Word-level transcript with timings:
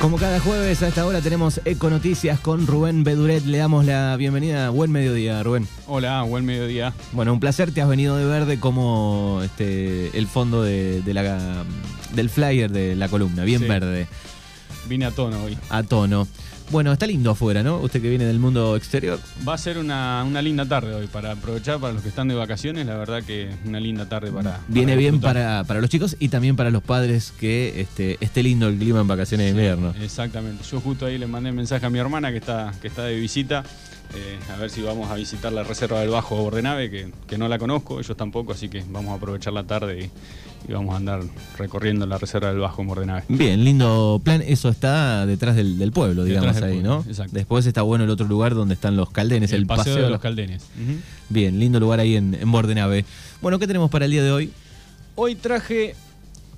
Como 0.00 0.18
cada 0.18 0.38
jueves 0.38 0.82
a 0.82 0.88
esta 0.88 1.06
hora 1.06 1.20
tenemos 1.20 1.60
Eco 1.64 1.88
Noticias 1.90 2.38
con 2.38 2.66
Rubén 2.66 3.02
Beduret. 3.02 3.44
Le 3.46 3.58
damos 3.58 3.84
la 3.86 4.14
bienvenida. 4.16 4.68
Buen 4.70 4.92
mediodía, 4.92 5.42
Rubén. 5.42 5.66
Hola, 5.86 6.22
buen 6.22 6.44
mediodía. 6.44 6.92
Bueno, 7.12 7.32
un 7.32 7.40
placer. 7.40 7.72
Te 7.72 7.80
has 7.80 7.88
venido 7.88 8.16
de 8.16 8.26
verde 8.26 8.60
como 8.60 9.40
este, 9.42 10.16
el 10.16 10.26
fondo 10.28 10.62
de, 10.62 11.00
de 11.02 11.14
la, 11.14 11.64
del 12.14 12.28
flyer 12.30 12.70
de 12.70 12.94
la 12.94 13.08
columna. 13.08 13.44
Bien 13.44 13.60
Sí. 13.62 13.66
verde. 13.66 14.06
Vine 14.86 15.06
a 15.06 15.10
tono 15.10 15.42
hoy. 15.44 15.58
A 15.70 15.82
tono. 15.82 16.28
Bueno, 16.70 16.92
está 16.92 17.06
lindo 17.06 17.30
afuera, 17.30 17.62
¿no? 17.62 17.78
Usted 17.78 18.02
que 18.02 18.08
viene 18.08 18.24
del 18.24 18.38
mundo 18.38 18.76
exterior. 18.76 19.20
Va 19.46 19.54
a 19.54 19.58
ser 19.58 19.78
una, 19.78 20.24
una 20.26 20.42
linda 20.42 20.66
tarde 20.66 20.94
hoy 20.94 21.06
para 21.06 21.32
aprovechar 21.32 21.78
para 21.78 21.92
los 21.92 22.02
que 22.02 22.08
están 22.08 22.26
de 22.28 22.34
vacaciones. 22.34 22.86
La 22.86 22.96
verdad 22.96 23.22
que 23.22 23.50
una 23.64 23.78
linda 23.78 24.08
tarde 24.08 24.32
para. 24.32 24.60
Viene 24.68 24.92
para 24.92 24.98
bien 24.98 25.20
para, 25.20 25.64
para 25.64 25.80
los 25.80 25.88
chicos 25.90 26.16
y 26.18 26.28
también 26.28 26.56
para 26.56 26.70
los 26.70 26.82
padres 26.82 27.32
que 27.38 27.80
este, 27.80 28.18
esté 28.20 28.42
lindo 28.42 28.68
el 28.68 28.78
clima 28.78 29.00
en 29.00 29.06
vacaciones 29.06 29.46
de 29.46 29.50
invierno. 29.50 29.94
Exactamente. 30.00 30.64
Yo 30.70 30.80
justo 30.80 31.06
ahí 31.06 31.18
le 31.18 31.26
mandé 31.26 31.52
mensaje 31.52 31.86
a 31.86 31.90
mi 31.90 31.98
hermana 31.98 32.30
que 32.30 32.38
está, 32.38 32.72
que 32.80 32.88
está 32.88 33.04
de 33.04 33.14
visita. 33.14 33.62
Eh, 34.14 34.38
a 34.52 34.56
ver 34.56 34.70
si 34.70 34.82
vamos 34.82 35.10
a 35.10 35.14
visitar 35.14 35.52
la 35.52 35.62
reserva 35.64 36.00
del 36.00 36.10
Bajo 36.10 36.36
Bordenave, 36.36 36.90
que, 36.90 37.12
que 37.26 37.38
no 37.38 37.48
la 37.48 37.58
conozco, 37.58 37.98
ellos 38.00 38.16
tampoco, 38.16 38.52
así 38.52 38.68
que 38.68 38.84
vamos 38.88 39.12
a 39.12 39.14
aprovechar 39.16 39.52
la 39.52 39.64
tarde 39.64 40.00
y, 40.04 40.70
y 40.70 40.72
vamos 40.72 40.94
a 40.94 40.96
andar 40.98 41.20
recorriendo 41.58 42.06
la 42.06 42.18
reserva 42.18 42.48
del 42.48 42.58
Bajo 42.58 42.82
en 42.82 42.88
Bordenave. 42.88 43.24
Bien, 43.28 43.62
lindo 43.64 44.20
plan. 44.24 44.42
Eso 44.46 44.68
está 44.68 45.26
detrás 45.26 45.56
del, 45.56 45.78
del 45.78 45.92
pueblo, 45.92 46.24
Detrás 46.24 46.42
digamos 46.42 46.54
del 46.60 46.64
ahí, 46.64 46.80
pueblo, 46.80 47.02
¿no? 47.04 47.10
exacto. 47.10 47.32
Después 47.34 47.66
está 47.66 47.82
bueno 47.82 48.04
el 48.04 48.10
otro 48.10 48.26
lugar 48.26 48.54
donde 48.54 48.74
están 48.74 48.96
los 48.96 49.10
caldenes, 49.10 49.52
el, 49.52 49.66
paseo, 49.66 49.96
de 49.96 50.10
los 50.10 50.20
Caldenes. 50.20 50.64
Bien, 51.28 51.58
lindo 51.58 51.80
lugar 51.80 52.00
ahí 52.00 52.16
en, 52.16 52.34
en 52.34 52.50
Bordenave. 52.50 53.04
Bueno, 53.42 53.58
¿qué 53.58 53.66
tenemos 53.66 53.90
para 53.90 54.04
el 54.04 54.10
día 54.10 54.22
de 54.22 54.30
hoy? 54.32 54.52
Hoy 55.14 55.34
traje 55.34 55.94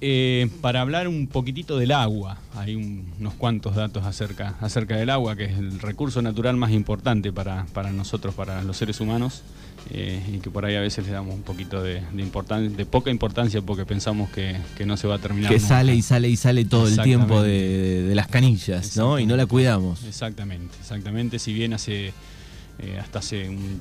eh, 0.01 0.49
para 0.61 0.81
hablar 0.81 1.09
un 1.09 1.27
poquitito 1.27 1.77
del 1.79 1.93
agua. 1.93 2.39
Hay 2.55 2.75
un- 2.77 3.07
unos 3.19 3.35
cuantos 3.35 3.75
datos 3.75 4.05
acerca, 4.05 4.55
acerca 4.61 4.97
del 4.97 5.11
agua, 5.11 5.35
que 5.37 5.45
es 5.47 5.59
el 5.59 5.81
recurso 5.81 6.23
natural 6.23 6.57
más 6.57 6.71
importante 6.73 7.33
para, 7.33 7.67
para 7.73 7.91
nosotros, 7.93 8.35
para 8.35 8.63
los 8.63 8.77
seres 8.77 9.01
humanos, 9.01 9.43
eh, 9.91 10.23
y 10.33 10.39
que 10.39 10.51
por 10.51 10.65
ahí 10.65 10.77
a 10.77 10.81
veces 10.81 11.07
le 11.07 11.13
damos 11.13 11.35
un 11.35 11.43
poquito 11.43 11.83
de, 11.83 12.01
de, 12.13 12.23
importan- 12.25 12.77
de 12.77 12.87
poca 12.87 13.11
importancia 13.11 13.61
porque 13.63 13.85
pensamos 13.87 14.29
que, 14.31 14.57
que 14.77 14.85
no 14.87 14.97
se 14.97 15.09
va 15.09 15.17
a 15.17 15.19
terminar. 15.19 15.51
Que 15.51 15.57
nunca. 15.59 15.69
sale 15.69 15.95
y 15.95 16.03
sale 16.03 16.29
y 16.29 16.37
sale 16.37 16.65
todo 16.65 16.87
el 16.89 16.99
tiempo 17.01 17.43
de, 17.43 18.03
de 18.03 18.15
las 18.15 18.29
canillas, 18.29 18.97
¿no? 18.97 19.19
Y 19.19 19.27
no 19.27 19.37
la 19.37 19.47
cuidamos. 19.47 20.05
Exactamente, 20.05 20.77
exactamente. 20.81 21.39
Si 21.39 21.53
bien 21.53 21.73
hace 21.73 22.13
eh, 22.81 22.99
hasta 23.01 23.19
hace 23.21 23.49
un- 23.49 23.81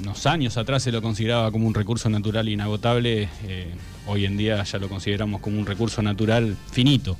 unos 0.00 0.26
años 0.26 0.56
atrás 0.56 0.82
se 0.82 0.92
lo 0.92 1.02
consideraba 1.02 1.50
como 1.50 1.66
un 1.66 1.74
recurso 1.74 2.08
natural 2.08 2.48
inagotable, 2.48 3.28
eh, 3.44 3.66
hoy 4.06 4.24
en 4.24 4.36
día 4.36 4.62
ya 4.64 4.78
lo 4.78 4.88
consideramos 4.88 5.40
como 5.40 5.58
un 5.58 5.66
recurso 5.66 6.02
natural 6.02 6.56
finito. 6.70 7.16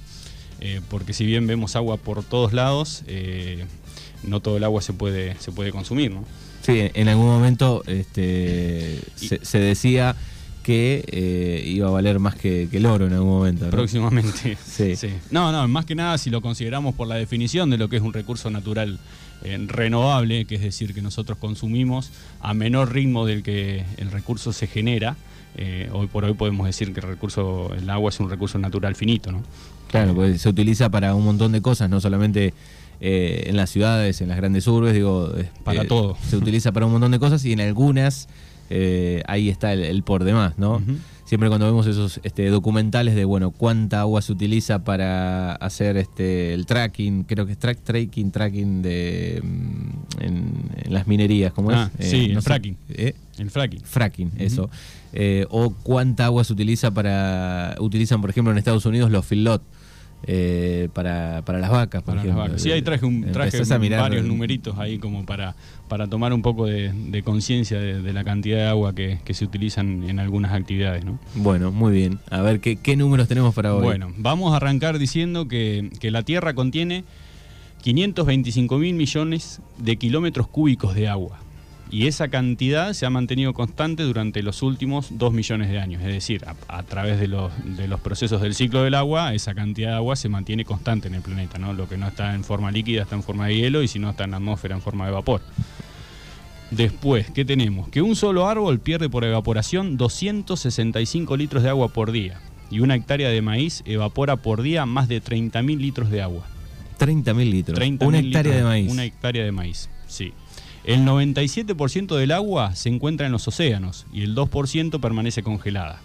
Eh, 0.60 0.80
porque 0.88 1.12
si 1.12 1.26
bien 1.26 1.46
vemos 1.46 1.74
agua 1.76 1.96
por 1.96 2.22
todos 2.22 2.52
lados, 2.52 3.02
eh, 3.08 3.64
no 4.22 4.40
todo 4.40 4.56
el 4.56 4.64
agua 4.64 4.80
se 4.80 4.92
puede, 4.92 5.36
se 5.40 5.50
puede 5.52 5.72
consumir, 5.72 6.12
¿no? 6.12 6.24
Sí, 6.62 6.88
en 6.94 7.08
algún 7.08 7.26
momento 7.26 7.82
este, 7.88 9.00
Y- 9.20 9.26
se, 9.28 9.44
se 9.44 9.58
decía 9.58 10.14
que 10.62 11.60
iba 11.66 11.88
a 11.88 11.90
valer 11.90 12.20
más 12.20 12.36
que, 12.36 12.68
que 12.70 12.76
el 12.76 12.86
oro 12.86 13.08
en 13.08 13.12
algún 13.14 13.30
momento. 13.30 13.64
¿no? 13.64 13.70
Próximamente. 13.72 14.56
Sí. 14.64 14.94
No, 15.32 15.50
no, 15.50 15.66
más 15.66 15.84
que 15.86 15.96
nada 15.96 16.16
si 16.18 16.30
lo 16.30 16.40
consideramos 16.40 16.94
por 16.94 17.08
la 17.08 17.16
definición 17.16 17.68
de 17.70 17.78
lo 17.78 17.88
que 17.88 17.96
es 17.96 18.02
un 18.02 18.12
recurso 18.12 18.48
natural 18.48 18.98
renovable, 19.68 20.44
que 20.44 20.54
es 20.56 20.60
decir, 20.62 20.94
que 20.94 21.02
nosotros 21.02 21.38
consumimos 21.38 22.10
a 22.40 22.54
menor 22.54 22.92
ritmo 22.92 23.26
del 23.26 23.42
que 23.42 23.84
el 23.98 24.10
recurso 24.10 24.52
se 24.52 24.66
genera. 24.66 25.16
eh, 25.56 25.90
hoy 25.92 26.06
por 26.06 26.24
hoy 26.24 26.32
podemos 26.34 26.66
decir 26.66 26.94
que 26.94 27.00
el 27.00 27.06
recurso, 27.06 27.72
el 27.76 27.88
agua 27.90 28.08
es 28.08 28.18
un 28.20 28.30
recurso 28.30 28.58
natural 28.58 28.94
finito, 28.94 29.30
¿no? 29.32 29.42
Claro, 29.88 30.14
pues 30.14 30.40
se 30.40 30.48
utiliza 30.48 30.88
para 30.88 31.14
un 31.14 31.24
montón 31.24 31.52
de 31.52 31.60
cosas, 31.60 31.90
no 31.90 32.00
solamente 32.00 32.54
eh, 33.00 33.44
en 33.48 33.56
las 33.56 33.68
ciudades, 33.68 34.22
en 34.22 34.28
las 34.28 34.39
grandes 34.39 34.67
urbes, 34.67 34.94
digo. 34.94 35.30
eh, 35.36 35.50
Para 35.64 35.84
todo. 35.86 36.17
Se 36.27 36.36
utiliza 36.38 36.72
para 36.72 36.86
un 36.86 36.92
montón 36.92 37.11
de 37.11 37.18
cosas 37.18 37.44
y 37.44 37.52
en 37.52 37.61
algunas 37.61 38.28
eh, 38.74 39.22
ahí 39.27 39.50
está 39.50 39.74
el, 39.74 39.83
el 39.84 40.02
por 40.02 40.24
demás, 40.24 40.55
¿no? 40.56 40.80
Siempre 41.27 41.48
cuando 41.48 41.66
vemos 41.66 41.86
esos 41.86 42.20
este, 42.24 42.48
documentales 42.48 43.14
de, 43.14 43.24
bueno, 43.24 43.50
cuánta 43.52 44.00
agua 44.00 44.20
se 44.22 44.33
utiliza 44.33 44.84
para 44.84 45.55
hacer 45.55 45.96
este 45.96 46.52
el 46.55 46.66
tracking, 46.66 47.24
creo 47.24 47.46
que 47.46 47.52
es 47.52 47.58
track, 47.58 47.78
tracking, 47.82 48.30
tracking 48.30 48.82
de 48.82 49.40
mm, 49.42 50.22
en, 50.22 50.52
en 50.84 50.92
las 50.92 51.06
minerías, 51.06 51.52
¿cómo 51.52 51.70
Ah, 51.70 51.90
es? 51.98 52.11
sí, 52.11 52.27
el 52.27 52.34
sé, 52.36 52.42
fracking. 52.42 52.77
¿eh? 52.90 53.14
El 53.38 53.50
fracking. 53.50 53.80
fracking, 53.82 54.30
eso. 54.38 54.68
Eh, 55.14 55.46
o 55.50 55.70
cuánta 55.82 56.27
agua 56.27 56.44
se 56.44 56.52
utiliza 56.52 56.90
para. 56.90 57.77
Utilizan, 57.80 58.20
por 58.20 58.28
ejemplo, 58.30 58.50
en 58.52 58.58
Estados 58.58 58.84
Unidos 58.86 59.11
los 59.11 59.24
feedlot 59.24 59.62
eh, 60.27 60.88
para, 60.92 61.42
para 61.44 61.58
las 61.58 61.70
vacas. 61.70 62.02
Por 62.02 62.14
Para 62.14 62.27
las 62.27 62.36
vacas. 62.36 62.62
Sí, 62.62 62.70
ahí 62.70 62.83
traje, 62.83 63.05
un, 63.06 63.33
traje 63.33 63.58
a 63.58 63.78
mirar- 63.78 64.00
varios 64.00 64.24
numeritos 64.24 64.78
ahí 64.78 64.98
como 64.98 65.24
para, 65.27 65.55
para 65.88 66.06
tomar 66.08 66.33
un 66.33 66.42
poco 66.42 66.66
de, 66.66 66.92
de 66.92 67.22
conciencia 67.22 67.78
de, 67.78 68.00
de 68.02 68.12
la 68.12 68.24
cantidad 68.24 68.58
de 68.58 68.66
agua 68.66 68.94
que, 68.94 69.18
que 69.24 69.34
se 69.34 69.44
utilizan 69.44 70.08
en 70.08 70.20
algunas 70.20 70.52
actividades, 70.52 71.05
¿no? 71.05 71.18
Bueno, 71.34 71.72
muy 71.72 71.92
bien. 71.92 72.18
A 72.30 72.40
ver, 72.42 72.61
¿qué, 72.61 72.77
qué 72.77 72.96
números 72.96 73.28
tenemos 73.28 73.55
para 73.55 73.74
hoy? 73.74 73.82
Bueno, 73.82 74.12
vamos 74.16 74.52
a 74.52 74.56
arrancar 74.56 74.98
diciendo 74.98 75.48
que, 75.48 75.90
que 76.00 76.11
la 76.11 76.22
Tierra 76.22 76.55
contiene 76.55 77.05
525 77.82 78.78
mil 78.78 78.94
millones 78.94 79.61
de 79.78 79.96
kilómetros 79.96 80.46
cúbicos 80.46 80.94
de 80.94 81.08
agua. 81.08 81.38
Y 81.92 82.07
esa 82.07 82.29
cantidad 82.29 82.95
se 82.95 83.05
ha 83.05 83.11
mantenido 83.11 83.53
constante 83.53 84.03
durante 84.03 84.42
los 84.42 84.63
últimos 84.63 85.19
2 85.19 85.33
millones 85.35 85.69
de 85.69 85.79
años. 85.79 86.01
Es 86.01 86.08
decir, 86.08 86.42
a, 86.47 86.57
a 86.79 86.83
través 86.85 87.20
de 87.20 87.29
los, 87.29 87.53
de 87.77 87.86
los 87.86 88.01
procesos 88.01 88.41
del 88.41 88.55
ciclo 88.55 88.83
del 88.83 88.95
agua, 88.95 89.35
esa 89.35 89.55
cantidad 89.55 89.91
de 89.91 89.97
agua 89.97 90.17
se 90.17 90.30
mantiene 90.30 90.64
constante 90.64 91.08
en 91.08 91.14
el 91.14 91.20
planeta. 91.20 91.58
¿no? 91.58 91.75
Lo 91.75 91.91
que 91.91 91.98
no 91.98 92.08
está 92.08 92.35
en 92.35 92.45
forma 92.45 92.70
líquida 92.70 93.03
está 93.03 93.14
en 93.14 93.23
forma 93.23 93.47
de 93.48 93.57
hielo 93.57 93.83
y 93.83 93.89
si 93.89 93.98
no 93.98 94.08
está 94.08 94.25
en 94.25 94.30
la 94.30 94.39
atmósfera 94.39 94.75
en 94.75 94.80
forma 94.80 95.05
de 95.05 95.13
vapor. 95.13 95.42
Después, 96.70 97.30
¿qué 97.30 97.45
tenemos? 97.45 97.91
Que 97.91 98.01
un 98.01 98.17
solo 98.17 98.48
árbol 98.48 98.80
pierde 98.80 99.11
por 99.11 99.24
evaporación 99.24 99.98
265 99.98 101.36
litros 101.36 101.63
de 101.63 101.69
agua 101.69 101.89
por 101.89 102.11
día. 102.11 102.41
Y 102.70 102.80
una 102.80 102.95
hectárea 102.95 103.29
de 103.29 103.42
maíz 103.42 103.83
evapora 103.85 104.36
por 104.36 104.63
día 104.63 104.86
más 104.86 105.09
de 105.09 105.23
30.000 105.23 105.77
litros 105.77 106.11
de 106.11 106.23
agua. 106.23 106.47
30.000 106.98 107.51
litros. 107.51 107.79
30.000 107.79 108.07
Una 108.07 108.19
hectárea 108.20 108.42
litros, 108.42 108.57
de 108.57 108.63
maíz. 108.63 108.91
Una 108.91 109.05
hectárea 109.05 109.45
de 109.45 109.53
maíz, 109.53 109.91
sí. 110.07 110.33
El 110.84 111.04
97% 111.06 112.16
del 112.16 112.32
agua 112.32 112.74
se 112.74 112.88
encuentra 112.88 113.26
en 113.26 113.32
los 113.32 113.46
océanos 113.46 114.06
y 114.12 114.22
el 114.22 114.34
2% 114.34 115.00
permanece 115.00 115.42
congelada. 115.42 116.00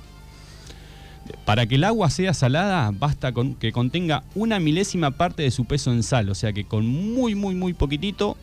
Para 1.45 1.65
que 1.65 1.75
el 1.75 1.83
agua 1.83 2.09
sea 2.09 2.33
salada, 2.33 2.91
basta 2.93 3.31
con 3.33 3.55
que 3.55 3.71
contenga 3.71 4.23
una 4.35 4.59
milésima 4.59 5.11
parte 5.11 5.43
de 5.43 5.51
su 5.51 5.65
peso 5.65 5.91
en 5.91 6.03
sal, 6.03 6.29
o 6.29 6.35
sea 6.35 6.53
que 6.53 6.63
con 6.65 6.88
muy, 6.88 7.35
muy, 7.35 7.55
muy 7.55 7.73
poquitito, 7.73 8.38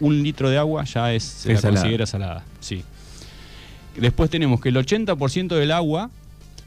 un 0.00 0.22
litro 0.22 0.50
de 0.50 0.58
agua 0.58 0.84
ya 0.84 1.12
es, 1.12 1.22
se 1.22 1.52
Es 1.52 1.56
la 1.56 1.60
salada. 1.62 1.80
considera 1.80 2.06
salada. 2.06 2.44
Sí. 2.60 2.82
Después 3.96 4.30
tenemos 4.30 4.60
que 4.60 4.70
el 4.70 4.76
80% 4.76 5.48
del 5.54 5.70
agua 5.72 6.10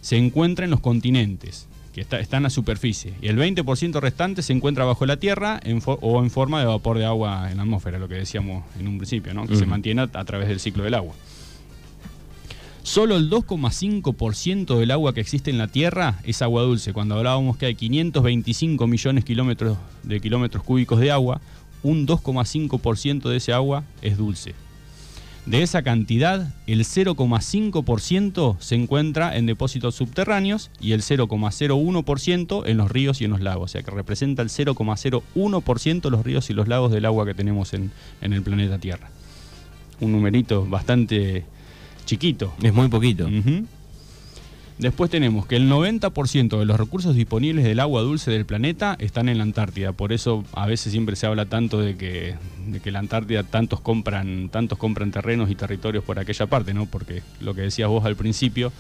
se 0.02 0.18
encuentra 0.18 0.66
en 0.66 0.72
los 0.72 0.80
continentes, 0.80 1.68
que 2.00 2.04
está, 2.04 2.18
está 2.22 2.38
en 2.38 2.44
la 2.44 2.50
superficie, 2.50 3.14
y 3.22 3.28
el 3.28 3.38
20% 3.38 4.00
restante 4.00 4.42
se 4.42 4.54
encuentra 4.54 4.86
bajo 4.86 5.06
la 5.06 5.18
tierra 5.18 5.60
en 5.66 5.82
o 5.86 6.24
en 6.24 6.32
forma 6.32 6.62
de 6.62 6.66
vapor 6.66 6.98
de 6.98 7.04
agua 7.04 7.52
en 7.52 7.58
la 7.58 7.64
atmósfera, 7.64 8.00
lo 8.00 8.08
que 8.08 8.16
decíamos 8.16 8.64
en 8.80 8.88
un 8.88 9.00
principio, 9.00 9.34
¿no? 9.34 9.46
que 9.46 9.58
se 9.58 9.66
mantiene 9.66 10.04
a, 10.04 10.10
a 10.14 10.24
través 10.24 10.48
del 10.48 10.62
ciclo 10.62 10.86
del 10.86 10.94
agua. 10.94 11.14
Solo 12.84 13.18
el 13.18 13.30
2,5% 13.30 14.78
del 14.78 14.92
agua 14.92 15.14
que 15.14 15.20
existe 15.20 15.52
en 15.52 15.58
la 15.58 15.68
Tierra 15.68 16.22
es 16.24 16.42
agua 16.42 16.64
dulce. 16.64 16.94
Cuando 16.94 17.16
hablábamos 17.16 17.58
que 17.58 17.66
hay 17.66 17.76
525 17.76 18.88
millones 18.88 19.26
kilómetros 19.26 19.78
de 20.04 20.22
kilómetros 20.22 20.64
cúbicos 20.64 21.02
de 21.02 21.12
agua, 21.12 21.42
un 21.84 22.08
2,5% 22.08 23.28
de 23.28 23.36
ese 23.36 23.52
agua 23.52 23.84
es 24.02 24.18
dulce. 24.18 24.56
De 25.46 25.64
esa 25.64 25.82
cantidad, 25.82 26.54
el 26.68 26.82
0,5% 26.82 28.58
se 28.60 28.76
encuentra 28.76 29.36
en 29.36 29.46
depósitos 29.46 29.96
subterráneos 29.96 30.70
y 30.80 30.92
el 30.92 31.02
0,01% 31.02 32.64
en 32.68 32.78
los 32.78 32.92
ríos 32.92 33.22
y 33.22 33.26
en 33.26 33.32
los 33.32 33.42
lagos. 33.42 33.64
O 33.64 33.68
sea 33.72 33.82
que 33.82 33.92
representa 33.92 34.42
el 34.42 34.50
0,01% 34.50 36.10
los 36.10 36.24
ríos 36.24 36.50
y 36.50 36.54
los 36.54 36.68
lagos 36.68 36.92
del 36.92 37.06
agua 37.06 37.26
que 37.26 37.34
tenemos 37.34 37.74
en, 37.74 37.92
en 38.22 38.34
el 38.34 38.44
planeta 38.44 38.78
Tierra. 38.78 39.10
Un 40.02 40.12
numerito 40.12 40.66
bastante 40.66 41.46
chiquito. 42.06 42.54
Es 42.62 42.74
muy 42.74 42.88
poquito. 42.88 43.28
Después 44.80 45.12
tenemos 45.12 45.46
que 45.46 45.58
el 45.58 45.70
90% 45.70 46.58
de 46.58 46.66
los 46.66 46.80
recursos 46.80 47.14
disponibles 47.14 47.66
del 47.66 47.82
agua 47.82 48.02
dulce 48.02 48.32
del 48.32 48.46
planeta 48.46 48.96
están 48.98 49.28
en 49.28 49.38
la 49.38 49.44
Antártida. 49.44 49.92
Por 49.92 50.14
eso 50.14 50.46
a 50.54 50.66
veces 50.68 50.94
siempre 50.94 51.18
se 51.18 51.28
habla 51.28 51.46
tanto 51.48 51.82
de 51.82 51.98
que, 51.98 52.36
de 52.66 52.80
que 52.80 52.90
la 52.90 53.00
Antártida 53.00 53.44
tantos 53.44 53.82
compran, 53.82 54.48
tantos 54.48 54.78
compran 54.78 55.12
terrenos 55.12 55.52
y 55.52 55.56
territorios 55.56 56.06
por 56.06 56.18
aquella 56.18 56.48
parte, 56.48 56.74
¿no? 56.74 56.86
Porque 56.86 57.24
lo 57.42 57.54
que 57.54 57.62
decías 57.64 57.90
vos 57.90 58.06
al 58.06 58.16
principio, 58.16 58.72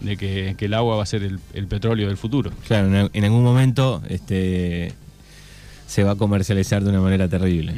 de 0.00 0.18
que, 0.18 0.54
que 0.58 0.66
el 0.66 0.74
agua 0.74 0.96
va 0.96 1.02
a 1.02 1.06
ser 1.06 1.22
el, 1.22 1.40
el 1.54 1.66
petróleo 1.66 2.08
del 2.08 2.18
futuro. 2.18 2.50
Claro, 2.66 3.08
en, 3.10 3.24
algún 3.24 3.42
momento 3.42 4.02
este, 4.10 4.92
se 5.86 6.04
va 6.04 6.12
a 6.12 6.16
comercializar 6.16 6.84
de 6.84 6.90
una 6.90 7.00
manera 7.00 7.28
terrible. 7.28 7.74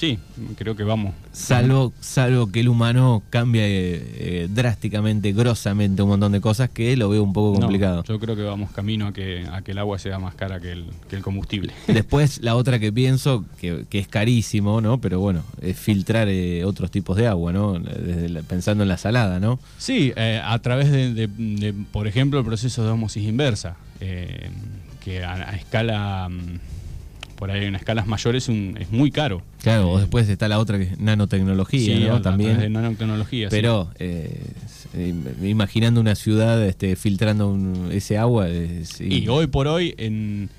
Sí, 0.00 0.18
creo 0.56 0.74
que 0.74 0.82
vamos. 0.82 1.12
Salvo, 1.30 1.92
salvo 2.00 2.50
que 2.50 2.60
el 2.60 2.70
humano 2.70 3.22
cambie 3.28 3.62
eh, 3.66 4.48
drásticamente, 4.50 5.32
grosamente 5.34 6.00
un 6.00 6.08
montón 6.08 6.32
de 6.32 6.40
cosas 6.40 6.70
que 6.70 6.96
lo 6.96 7.10
veo 7.10 7.22
un 7.22 7.34
poco 7.34 7.52
No, 7.56 7.60
complicado. 7.66 8.02
yo 8.04 8.18
creo 8.18 8.34
que 8.34 8.40
vamos 8.40 8.70
camino 8.70 9.08
a 9.08 9.12
que, 9.12 9.46
a 9.52 9.60
que 9.60 9.72
el 9.72 9.78
agua 9.78 9.98
sea 9.98 10.18
más 10.18 10.34
cara 10.34 10.58
que 10.58 10.72
el, 10.72 10.86
que 11.10 11.16
el 11.16 11.22
combustible. 11.22 11.74
Después 11.86 12.40
la 12.42 12.56
otra 12.56 12.78
que 12.78 12.90
pienso, 12.90 13.44
que, 13.60 13.84
que 13.90 13.98
es 13.98 14.08
carísimo, 14.08 14.80
¿no? 14.80 14.98
Pero 15.02 15.20
bueno, 15.20 15.42
es 15.60 15.78
filtrar 15.78 16.28
eh, 16.30 16.64
otros 16.64 16.90
tipos 16.90 17.18
de 17.18 17.26
agua, 17.26 17.52
¿no? 17.52 17.78
Desde 17.78 18.30
la- 18.30 18.40
pensando 18.42 18.82
en 18.84 18.88
la 18.88 18.96
salada, 18.96 19.38
¿no? 19.38 19.60
Sí, 19.76 20.14
eh, 20.16 20.40
a 20.42 20.58
través 20.60 20.90
de, 20.90 21.12
de- 21.12 21.26
de, 21.26 21.74
por 21.92 22.06
ejemplo, 22.06 22.38
el 22.38 22.46
proceso 22.46 22.82
de 22.84 22.90
osmosis 22.92 23.24
inversa, 23.24 23.76
eh, 24.00 24.48
que 25.04 25.22
a, 25.24 25.34
a 25.50 25.56
escala, 25.56 26.26
mm, 26.30 26.58
por 27.40 27.50
ahí 27.50 27.64
en 27.64 27.74
escalas 27.74 28.06
mayores 28.06 28.48
un- 28.48 28.76
es 28.78 28.92
muy 28.92 29.10
caro. 29.10 29.42
Claro, 29.62 29.90
o 29.90 29.98
después 29.98 30.28
está 30.28 30.46
la 30.46 30.58
otra 30.60 30.78
que 30.78 30.84
es 30.84 30.98
nanotecnología, 31.00 31.96
Sí, 31.96 32.04
¿no? 32.04 32.20
También. 32.22 32.58
de 32.60 32.68
nanotecnología. 32.68 33.48
sí. 33.48 33.56
Pero 33.56 33.90
eh, 33.98 34.40
im- 34.94 35.48
imaginando 35.48 36.00
una 36.00 36.14
ciudad 36.14 36.62
este, 36.64 36.94
filtrando 36.96 37.48
un- 37.50 37.88
ese 37.90 38.16
agua. 38.18 38.48
es- 38.48 39.00
Y 39.00 39.26
hoy 39.28 39.46
por 39.48 39.66
hoy 39.66 39.94
en, 39.96 40.50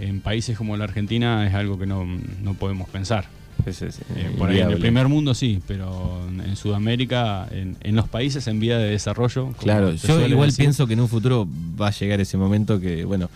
en 0.00 0.20
países 0.20 0.56
como 0.56 0.76
la 0.76 0.84
Argentina 0.84 1.46
es 1.46 1.54
algo 1.54 1.78
que 1.78 1.86
no, 1.86 2.04
no 2.42 2.54
podemos 2.54 2.88
pensar. 2.88 3.28
es- 3.66 3.82
es, 3.82 3.98
Eh, 4.00 4.02
eh, 4.16 4.30
por 4.38 4.48
ahí 4.50 4.58
en 4.60 4.70
el 4.70 4.78
primer 4.78 5.06
mundo 5.08 5.34
sí, 5.34 5.60
pero 5.68 6.20
en, 6.28 6.56
Sudamérica, 6.56 7.46
en, 7.52 7.76
en 7.82 7.94
los 7.94 8.08
países 8.08 8.48
en 8.48 8.58
vía 8.58 8.76
de 8.78 8.88
desarrollo. 8.90 9.52
Claro, 9.60 9.92
yo 9.94 10.26
igual 10.26 10.48
decir, 10.48 10.64
pienso 10.64 10.86
que 10.88 10.94
en 10.94 11.00
un 11.00 11.08
futuro 11.08 11.46
va 11.80 11.88
a 11.88 11.92
llegar 11.92 12.20
ese 12.20 12.36
momento 12.38 12.80
que, 12.80 13.04
bueno, 13.04 13.28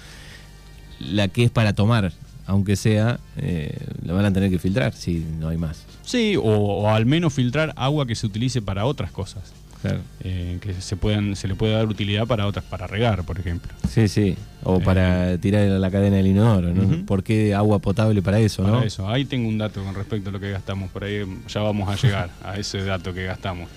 la 0.99 1.29
que 1.29 1.45
es 1.45 1.51
para 1.51 1.75
tomar, 1.75 2.13
aunque 2.47 2.77
sea, 2.77 3.19
eh, 3.37 3.77
la 4.05 4.13
van 4.13 4.25
a 4.25 4.33
tener 4.33 4.51
que 4.51 4.59
filtrar 4.59 4.93
si 4.95 5.25
no 5.39 5.49
hay 5.49 5.57
más. 5.59 5.85
Sí, 6.05 6.37
o, 6.37 6.43
o 6.43 6.89
al 6.91 7.07
menos 7.07 7.33
filtrar 7.35 7.73
agua 7.77 8.07
que 8.07 8.15
se 8.15 8.27
utilice 8.27 8.63
para 8.63 8.85
otras 8.87 9.11
cosas. 9.11 9.53
Claro. 9.83 10.01
eh, 10.25 10.59
que 10.63 10.73
se 10.81 10.97
puedan 10.97 11.37
se 11.37 11.47
le 11.47 11.55
puede 11.55 11.75
dar 11.75 11.87
utilidad 11.87 12.27
para 12.27 12.47
otras, 12.47 12.65
para 12.65 12.87
regar, 12.89 13.23
por 13.25 13.39
ejemplo. 13.39 13.71
Sí, 13.89 14.09
sí. 14.09 14.35
O 14.65 14.79
Eh, 14.79 14.81
para 14.83 15.37
tirar 15.39 15.69
la 15.69 15.91
cadena 15.91 16.17
del 16.17 16.27
inodoro, 16.29 16.73
¿no? 16.73 16.83
Ujú. 16.83 17.05
¿Por 17.05 17.23
qué 17.23 17.55
agua 17.55 17.79
potable 17.79 18.21
para 18.23 18.41
eso, 18.41 18.63
Para 18.65 18.77
no? 18.79 18.83
eso, 18.83 19.09
ahí 19.09 19.27
tengo 19.27 19.49
un 19.49 19.59
dato 19.59 19.85
con 19.85 19.95
respecto 19.95 20.31
a 20.31 20.33
lo 20.33 20.41
que 20.41 20.51
gastamos, 20.51 20.91
por 20.91 21.05
ahí 21.05 21.21
ya 21.47 21.61
vamos 21.61 21.89
a 21.89 21.95
llegar 22.05 22.31
a 22.43 22.57
ese 22.59 22.83
dato 22.85 23.13
que 23.13 23.25
gastamos. 23.27 23.69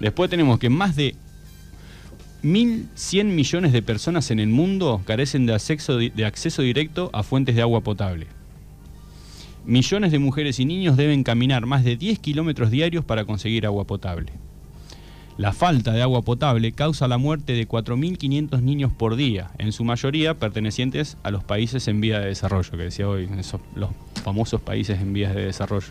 Después 0.00 0.28
tenemos 0.28 0.58
que 0.58 0.68
más 0.68 0.94
de 0.96 1.14
1.100 2.42 3.24
millones 3.24 3.72
de 3.72 3.82
personas 3.82 4.30
en 4.30 4.40
el 4.40 4.48
mundo 4.48 5.02
carecen 5.04 5.46
de 5.46 5.54
acceso, 5.54 5.98
de 5.98 6.24
acceso 6.24 6.62
directo 6.62 7.10
a 7.12 7.22
fuentes 7.22 7.54
de 7.56 7.62
agua 7.62 7.80
potable. 7.80 8.26
Millones 9.64 10.12
de 10.12 10.20
mujeres 10.20 10.60
y 10.60 10.64
niños 10.64 10.96
deben 10.96 11.24
caminar 11.24 11.66
más 11.66 11.82
de 11.82 11.96
10 11.96 12.20
kilómetros 12.20 12.70
diarios 12.70 13.04
para 13.04 13.24
conseguir 13.24 13.66
agua 13.66 13.84
potable. 13.84 14.32
La 15.38 15.52
falta 15.52 15.92
de 15.92 16.00
agua 16.00 16.22
potable 16.22 16.72
causa 16.72 17.08
la 17.08 17.18
muerte 17.18 17.52
de 17.52 17.68
4.500 17.68 18.62
niños 18.62 18.92
por 18.92 19.16
día, 19.16 19.50
en 19.58 19.72
su 19.72 19.84
mayoría 19.84 20.34
pertenecientes 20.34 21.18
a 21.24 21.30
los 21.30 21.44
países 21.44 21.88
en 21.88 22.00
vía 22.00 22.20
de 22.20 22.28
desarrollo, 22.28 22.70
que 22.70 22.84
decía 22.84 23.06
hoy, 23.06 23.28
esos, 23.38 23.60
los 23.74 23.90
famosos 24.24 24.62
países 24.62 25.00
en 25.00 25.12
vías 25.12 25.34
de 25.34 25.44
desarrollo. 25.44 25.88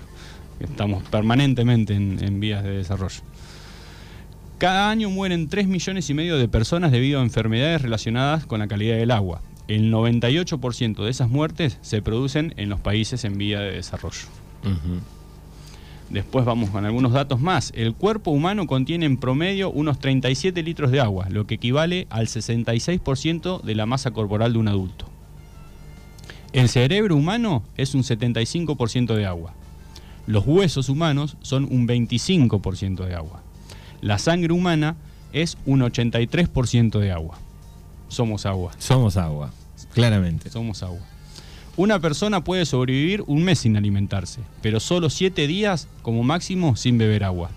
Estamos 0.60 1.04
permanentemente 1.10 1.94
en, 1.94 2.24
en 2.24 2.40
vías 2.40 2.64
de 2.64 2.72
desarrollo. 2.72 3.22
Cada 4.58 4.90
año 4.90 5.10
mueren 5.10 5.50
3 5.50 5.68
millones 5.68 6.10
y 6.10 6.14
medio 6.14 6.38
de 6.38 6.48
personas 6.48 6.92
debido 6.92 7.20
a 7.20 7.24
enfermedades 7.24 7.82
relacionadas 7.82 8.46
con 8.46 8.60
la 8.60 8.68
calidad 8.68 8.96
del 8.96 9.12
agua. 9.12 9.42
El 9.68 9.92
98% 9.92 11.04
de 11.04 11.10
esas 11.10 11.30
muertes 11.30 11.78
se 11.82 12.02
producen 12.02 12.54
en 12.56 12.70
los 12.70 12.80
países 12.80 13.26
en 13.26 13.38
vía 13.38 13.60
de 13.60 13.72
desarrollo. 13.72 14.28
Después 16.10 16.46
vamos 16.46 16.70
con 16.70 16.86
algunos 16.86 17.12
datos 17.12 17.42
más. 17.42 17.74
El 17.76 17.94
cuerpo 17.96 18.32
humano 18.32 18.66
contiene 18.66 19.06
en 19.06 19.18
promedio 19.18 19.72
unos 19.72 20.00
37 20.00 20.64
litros 20.64 20.90
de 20.90 21.02
agua, 21.02 21.28
lo 21.30 21.46
que 21.46 21.56
equivale 21.56 22.08
al 22.10 22.28
66% 22.28 23.62
de 23.62 23.76
la 23.76 23.86
masa 23.86 24.12
corporal 24.12 24.54
de 24.54 24.60
un 24.60 24.70
adulto. 24.70 25.06
El 26.54 26.70
cerebro 26.70 27.18
humano 27.18 27.64
es 27.76 27.94
un 27.94 28.04
75% 28.04 29.16
de 29.16 29.26
agua. 29.26 29.54
Los 30.28 30.48
huesos 30.48 30.88
humanos 30.88 31.36
son 31.42 31.66
un 31.66 31.88
25% 31.88 33.06
de 33.06 33.16
agua. 33.16 33.44
La 34.02 34.18
sangre 34.18 34.54
humana 34.54 34.96
es 35.34 35.58
un 35.66 35.82
83% 35.82 37.00
de 37.00 37.12
agua. 37.12 37.38
Somos 38.08 38.46
agua. 38.46 38.72
Somos 38.78 39.18
agua, 39.18 39.52
claramente. 39.94 40.50
Somos 40.50 40.84
agua. 40.84 41.02
Una 41.78 42.00
persona 42.00 42.44
puede 42.44 42.66
sobrevivir 42.66 43.24
un 43.28 43.44
mes 43.44 43.60
sin 43.60 43.76
alimentarse, 43.76 44.40
pero 44.62 44.80
solo 44.80 45.10
7 45.10 45.46
días 45.48 45.90
como 46.02 46.24
máximo 46.24 46.76
sin 46.78 46.98
beber 46.98 47.26
agua. 47.26 47.50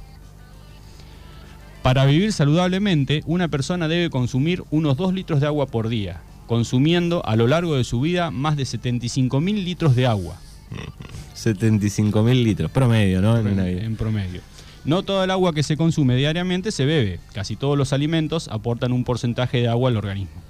Para 1.83 2.05
vivir 2.05 2.33
saludablemente, 2.33 3.23
una 3.27 3.49
persona 3.49 3.87
debe 3.87 4.11
consumir 4.11 4.65
unos 4.71 4.97
2 4.97 5.15
litros 5.15 5.41
de 5.41 5.47
agua 5.47 5.67
por 5.67 5.89
día, 5.89 6.21
consumiendo 6.49 7.25
a 7.25 7.37
lo 7.37 7.47
largo 7.47 7.77
de 7.77 7.85
su 7.85 8.01
vida 8.01 8.33
más 8.33 8.57
de 8.57 8.65
75 8.65 9.41
mil 9.41 9.65
litros 9.65 9.95
de 9.95 10.07
agua 10.07 10.37
75 11.35 12.23
mil 12.23 12.43
litros, 12.43 12.71
promedio, 12.71 13.23
¿no? 13.23 13.39
En 13.39 13.59
en 13.59 13.97
promedio. 13.97 14.41
No 14.85 15.03
toda 15.03 15.25
el 15.25 15.31
agua 15.31 15.53
que 15.53 15.63
se 15.63 15.77
consume 15.77 16.17
diariamente 16.17 16.73
se 16.73 16.87
bebe, 16.87 17.21
casi 17.33 17.57
todos 17.57 17.77
los 17.77 17.93
alimentos 17.93 18.49
aportan 18.49 18.93
un 18.93 19.05
porcentaje 19.05 19.61
de 19.61 19.69
agua 19.69 19.91
al 19.91 19.97
organismo. 19.97 20.41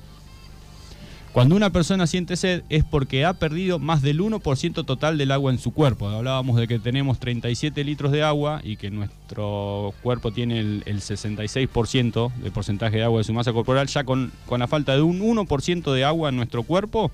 Cuando 1.33 1.55
una 1.55 1.71
persona 1.71 2.07
siente 2.07 2.37
sed 2.37 2.63
es 2.69 2.85
porque 2.85 3.25
ha 3.25 3.35
perdido 3.35 3.79
más 3.79 4.03
del 4.03 4.21
1% 4.21 4.85
total 4.85 5.19
del 5.19 5.31
agua 5.31 5.53
en 5.53 5.59
su 5.59 5.73
cuerpo. 5.73 6.09
Hablábamos 6.09 6.57
de 6.57 6.67
que 6.67 6.79
tenemos 6.79 7.21
37 7.21 7.85
litros 7.85 8.11
de 8.13 8.23
agua 8.23 8.61
y 8.65 8.77
que 8.77 8.91
nuestro 8.91 9.95
cuerpo 10.03 10.33
tiene 10.33 10.59
el, 10.59 10.83
el 10.87 11.01
66% 11.01 12.33
de 12.33 12.51
porcentaje 12.51 12.97
de 12.97 13.05
agua 13.05 13.19
de 13.19 13.25
su 13.25 13.35
masa 13.35 13.53
corporal. 13.53 13.87
Ya 13.87 14.05
con, 14.05 14.33
con 14.47 14.61
la 14.61 14.67
falta 14.67 14.95
de 14.95 15.03
un 15.03 15.21
1% 15.21 15.93
de 15.93 16.05
agua 16.05 16.31
en 16.31 16.37
nuestro 16.37 16.63
cuerpo, 16.63 17.11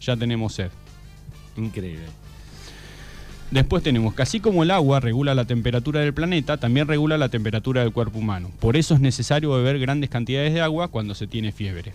ya 0.00 0.16
tenemos 0.16 0.54
sed. 0.54 0.70
Increíble. 1.56 2.23
Después 3.50 3.82
tenemos 3.82 4.14
que 4.14 4.22
así 4.22 4.40
como 4.40 4.62
el 4.62 4.70
agua 4.70 5.00
regula 5.00 5.34
la 5.34 5.44
temperatura 5.44 6.00
del 6.00 6.14
planeta, 6.14 6.56
también 6.56 6.88
regula 6.88 7.18
la 7.18 7.28
temperatura 7.28 7.82
del 7.82 7.92
cuerpo 7.92 8.18
humano. 8.18 8.50
Por 8.58 8.76
eso 8.76 8.94
es 8.94 9.00
necesario 9.00 9.52
beber 9.52 9.78
grandes 9.78 10.10
cantidades 10.10 10.52
de 10.54 10.60
agua 10.60 10.88
cuando 10.88 11.14
se 11.14 11.26
tiene 11.26 11.52
fiebre. 11.52 11.92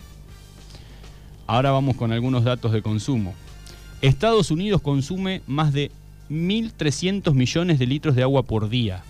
Ahora 1.46 1.72
vamos 1.72 1.96
con 1.96 2.12
algunos 2.12 2.44
datos 2.44 2.72
de 2.72 2.80
consumo. 2.80 3.34
Estados 4.02 4.50
Unidos 4.50 4.80
consume 4.80 5.42
más 5.46 5.72
de 5.72 5.90
1.300 6.30 7.34
millones 7.34 7.78
de 7.78 7.86
litros 7.86 8.14
de 8.14 8.22
agua 8.22 8.44
por 8.44 8.68
día. 8.68 9.02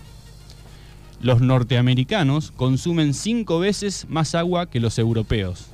Los 1.21 1.39
norteamericanos 1.39 2.51
consumen 2.51 3.13
cinco 3.13 3.59
veces 3.59 4.07
más 4.09 4.33
agua 4.33 4.69
que 4.69 4.79
los 4.79 4.97
europeos. 4.97 5.67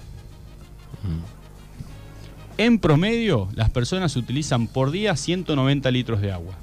En 2.58 2.80
promedio, 2.80 3.50
las 3.54 3.70
personas 3.70 4.16
utilizan 4.16 4.68
por 4.68 4.90
día 4.90 5.16
190 5.16 5.92
litros 5.92 6.22
de 6.22 6.32
agua. 6.32 6.56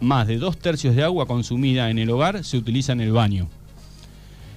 Más 0.00 0.28
de 0.28 0.38
dos 0.38 0.56
tercios 0.58 0.94
de 0.94 1.02
agua 1.02 1.26
consumida 1.26 1.90
en 1.90 1.98
el 1.98 2.10
hogar 2.10 2.44
se 2.44 2.56
utiliza 2.56 2.92
en 2.92 3.00
el 3.00 3.10
baño. 3.10 3.48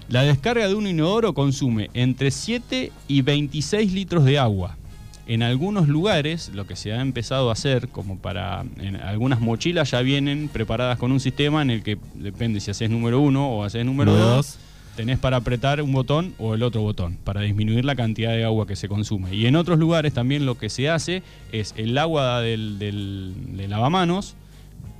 La 0.07 0.21
descarga 0.21 0.67
de 0.67 0.75
un 0.75 0.85
inodoro 0.85 1.33
consume 1.33 1.89
entre 1.95 2.29
7 2.29 2.91
y 3.07 3.21
26 3.23 3.91
litros 3.91 4.23
de 4.23 4.37
agua. 4.37 4.77
En 5.25 5.41
algunos 5.41 5.87
lugares, 5.87 6.51
lo 6.53 6.67
que 6.67 6.75
se 6.75 6.93
ha 6.93 7.01
empezado 7.01 7.49
a 7.49 7.53
hacer, 7.53 7.89
como 7.89 8.19
para. 8.19 8.63
En 8.77 8.97
algunas 8.97 9.41
mochilas 9.41 9.89
ya 9.89 10.01
vienen 10.01 10.47
preparadas 10.49 10.99
con 10.99 11.11
un 11.11 11.19
sistema 11.19 11.63
en 11.63 11.71
el 11.71 11.81
que 11.81 11.97
depende 12.13 12.59
si 12.59 12.69
haces 12.69 12.91
número 12.91 13.19
1 13.19 13.49
o 13.49 13.63
haces 13.63 13.83
número 13.83 14.11
Número 14.11 14.27
2 14.27 14.35
dos. 14.35 14.59
Tenés 14.95 15.19
para 15.19 15.37
apretar 15.37 15.81
un 15.81 15.91
botón 15.91 16.33
o 16.39 16.55
el 16.55 16.63
otro 16.63 16.81
botón 16.81 17.17
para 17.23 17.41
disminuir 17.41 17.85
la 17.85 17.95
cantidad 17.95 18.31
de 18.31 18.43
agua 18.45 18.65
que 18.67 18.75
se 18.75 18.87
consume. 18.87 19.33
Y 19.35 19.45
en 19.45 19.55
otros 19.55 19.77
lugares 19.79 20.13
también 20.13 20.45
lo 20.45 20.57
que 20.57 20.69
se 20.69 20.89
hace 20.89 21.21
es 21.51 21.73
el 21.77 21.97
agua 21.97 22.41
del, 22.41 22.79
del, 22.79 23.33
del 23.57 23.69
lavamanos 23.69 24.35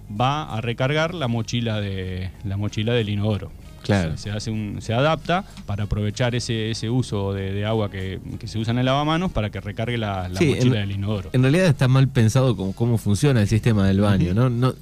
va 0.10 0.54
a 0.56 0.62
recargar 0.62 1.14
la 1.14 1.28
mochila 1.28 1.80
de 1.82 2.30
la 2.44 2.58
mochila 2.58 2.94
del 2.94 3.10
inodoro. 3.10 3.52
Claro. 3.84 4.18
Se, 4.18 4.24
se 4.24 4.32
hace 4.32 4.50
un, 4.52 4.78
se 4.82 4.94
adapta 4.94 5.46
para 5.68 5.84
aprovechar 5.84 6.34
ese, 6.34 6.72
ese 6.72 6.90
uso 6.90 7.34
de, 7.34 7.52
de 7.54 7.66
agua 7.66 7.92
que, 7.92 8.20
que 8.40 8.48
se 8.48 8.58
usa 8.58 8.72
en 8.72 8.80
el 8.80 8.86
lavamanos 8.86 9.32
para 9.32 9.52
que 9.52 9.62
recargue 9.62 9.98
la, 9.98 10.28
la 10.28 10.40
Sí, 10.40 10.48
mochila 10.48 10.82
en- 10.82 10.88
del 10.90 10.98
inodoro. 10.98 11.30
En 11.34 11.42
realidad 11.44 11.68
está 11.68 11.88
mal 11.88 12.08
pensado 12.08 12.56
cómo, 12.58 12.74
cómo 12.74 12.98
funciona 12.98 13.42
el 13.42 13.48
sistema 13.48 13.88
del 13.88 14.02
baño, 14.02 14.34
¿no? 14.34 14.50
no 14.50 14.74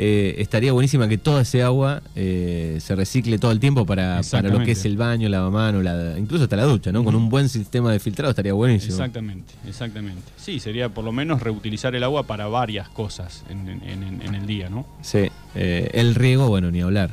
eh, 0.00 0.36
estaría 0.38 0.72
buenísima 0.72 1.08
que 1.08 1.18
toda 1.18 1.42
ese 1.42 1.62
agua 1.64 2.02
eh, 2.14 2.78
se 2.80 2.94
recicle 2.94 3.36
todo 3.38 3.50
el 3.50 3.58
tiempo 3.58 3.84
para, 3.84 4.20
para 4.30 4.48
lo 4.48 4.60
que 4.64 4.70
es 4.72 4.84
el 4.84 4.96
baño, 4.96 5.28
lavamano, 5.28 5.82
la, 5.82 6.16
incluso 6.16 6.44
hasta 6.44 6.54
la 6.56 6.62
ducha, 6.64 6.92
¿no? 6.92 7.02
Con 7.02 7.16
un 7.16 7.28
buen 7.28 7.48
sistema 7.48 7.90
de 7.90 7.98
filtrado 7.98 8.30
estaría 8.30 8.52
buenísimo. 8.52 8.92
Exactamente, 8.94 9.52
exactamente. 9.66 10.22
Sí, 10.36 10.60
sería 10.60 10.88
por 10.88 11.04
lo 11.04 11.10
menos 11.10 11.42
reutilizar 11.42 11.94
el 11.96 12.04
agua 12.04 12.22
para 12.28 12.46
varias 12.46 12.88
cosas 12.88 13.44
en, 13.50 13.68
en- 13.68 14.02
en- 14.04 14.22
en 14.22 14.34
el 14.36 14.46
día, 14.46 14.68
¿no? 14.70 14.86
Sí. 15.02 15.28
Eh, 15.56 15.90
el 15.94 16.14
riego, 16.14 16.46
bueno, 16.48 16.70
ni 16.70 16.80
hablar. 16.80 17.10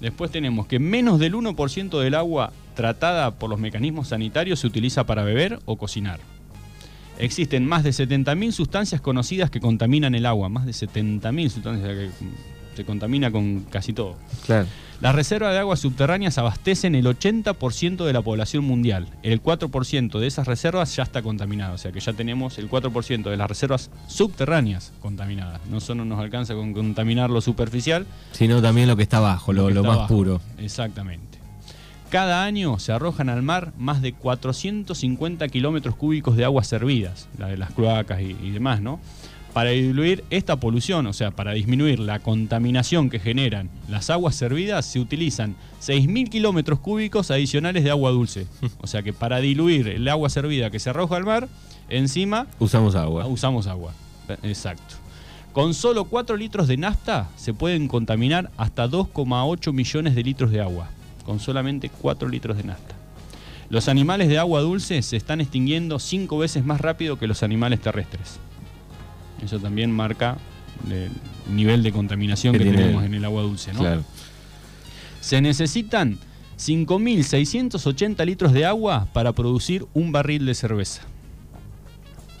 Después 0.00 0.32
tenemos 0.32 0.66
que 0.66 0.80
menos 0.80 1.20
del 1.20 1.34
1% 1.34 2.00
del 2.00 2.14
agua 2.16 2.52
tratada 2.74 3.30
por 3.32 3.48
los 3.48 3.60
mecanismos 3.60 4.08
sanitarios 4.08 4.58
se 4.58 4.66
utiliza 4.66 5.06
para 5.06 5.22
beber 5.22 5.60
o 5.66 5.76
cocinar. 5.76 6.18
Existen 7.18 7.66
más 7.66 7.84
de 7.84 7.90
70.000 7.90 8.52
sustancias 8.52 9.00
conocidas 9.00 9.50
que 9.50 9.60
contaminan 9.60 10.14
el 10.14 10.26
agua, 10.26 10.48
más 10.48 10.66
de 10.66 10.72
70.000 10.72 11.48
sustancias 11.50 11.88
que 11.88 12.10
se 12.74 12.84
contamina 12.84 13.30
con 13.30 13.60
casi 13.70 13.92
todo. 13.92 14.16
Claro. 14.46 14.66
Las 15.00 15.16
reservas 15.16 15.52
de 15.52 15.58
aguas 15.58 15.80
subterráneas 15.80 16.38
abastecen 16.38 16.94
el 16.94 17.06
80% 17.06 18.04
de 18.04 18.12
la 18.12 18.22
población 18.22 18.64
mundial. 18.64 19.08
El 19.24 19.42
4% 19.42 20.20
de 20.20 20.26
esas 20.28 20.46
reservas 20.46 20.94
ya 20.94 21.02
está 21.02 21.22
contaminado, 21.22 21.74
o 21.74 21.78
sea 21.78 21.90
que 21.90 21.98
ya 21.98 22.12
tenemos 22.12 22.56
el 22.58 22.70
4% 22.70 23.28
de 23.28 23.36
las 23.36 23.48
reservas 23.48 23.90
subterráneas 24.06 24.92
contaminadas. 25.00 25.60
No 25.68 25.80
solo 25.80 26.04
nos 26.04 26.20
alcanza 26.20 26.54
con 26.54 26.72
contaminar 26.72 27.30
lo 27.30 27.40
superficial, 27.40 28.06
Sino 28.30 28.62
también 28.62 28.86
lo 28.86 28.96
que 28.96 29.02
está 29.02 29.16
abajo, 29.16 29.52
lo, 29.52 29.66
que 29.66 29.74
lo 29.74 29.80
está 29.80 29.88
más 29.88 29.98
abajo. 29.98 30.14
puro. 30.14 30.40
Exactamente. 30.58 31.41
Cada 32.12 32.44
año 32.44 32.78
se 32.78 32.92
arrojan 32.92 33.30
al 33.30 33.40
mar 33.40 33.72
más 33.78 34.02
de 34.02 34.12
450 34.12 35.48
kilómetros 35.48 35.96
cúbicos 35.96 36.36
de 36.36 36.44
aguas 36.44 36.66
servidas, 36.66 37.26
la 37.38 37.46
de 37.48 37.56
las 37.56 37.70
cloacas 37.72 38.20
y, 38.20 38.36
y 38.42 38.50
demás, 38.50 38.82
¿no? 38.82 39.00
Para 39.54 39.70
diluir 39.70 40.22
esta 40.28 40.56
polución, 40.56 41.06
o 41.06 41.14
sea, 41.14 41.30
para 41.30 41.52
disminuir 41.52 41.98
la 42.00 42.18
contaminación 42.18 43.08
que 43.08 43.18
generan 43.18 43.70
las 43.88 44.10
aguas 44.10 44.34
servidas, 44.34 44.84
se 44.84 45.00
utilizan 45.00 45.56
6.000 45.80 46.28
kilómetros 46.28 46.80
cúbicos 46.80 47.30
adicionales 47.30 47.82
de 47.82 47.88
agua 47.90 48.10
dulce. 48.10 48.46
O 48.82 48.86
sea 48.86 49.02
que 49.02 49.14
para 49.14 49.38
diluir 49.38 49.88
el 49.88 50.06
agua 50.06 50.28
servida 50.28 50.68
que 50.70 50.80
se 50.80 50.90
arroja 50.90 51.16
al 51.16 51.24
mar, 51.24 51.48
encima 51.88 52.46
Usamos 52.58 52.94
agua. 52.94 53.26
usamos 53.26 53.66
agua. 53.66 53.94
Exacto. 54.42 54.96
Con 55.54 55.72
solo 55.72 56.04
4 56.04 56.36
litros 56.36 56.68
de 56.68 56.76
nafta 56.76 57.30
se 57.36 57.54
pueden 57.54 57.88
contaminar 57.88 58.50
hasta 58.58 58.86
2,8 58.86 59.72
millones 59.72 60.14
de 60.14 60.22
litros 60.22 60.50
de 60.50 60.60
agua. 60.60 60.90
Con 61.24 61.40
solamente 61.40 61.88
4 61.88 62.28
litros 62.28 62.56
de 62.56 62.64
nafta. 62.64 62.94
Los 63.68 63.88
animales 63.88 64.28
de 64.28 64.38
agua 64.38 64.60
dulce 64.60 65.00
se 65.02 65.16
están 65.16 65.40
extinguiendo 65.40 65.98
5 65.98 66.36
veces 66.38 66.64
más 66.64 66.80
rápido 66.80 67.18
que 67.18 67.26
los 67.26 67.42
animales 67.42 67.80
terrestres. 67.80 68.38
Eso 69.42 69.58
también 69.58 69.90
marca 69.90 70.38
el 70.88 71.10
nivel 71.54 71.82
de 71.82 71.92
contaminación 71.92 72.52
Que 72.52 72.64
tenemos 72.64 73.04
en 73.04 73.14
el 73.14 73.24
agua 73.24 73.42
dulce. 73.42 73.72
¿no? 73.72 73.80
Claro. 73.80 74.04
Se 75.20 75.40
necesitan 75.40 76.18
5.680 76.58 78.24
litros 78.24 78.52
de 78.52 78.66
agua 78.66 79.08
para 79.12 79.32
producir 79.32 79.86
un 79.94 80.12
barril 80.12 80.46
de 80.46 80.54
cerveza. 80.54 81.02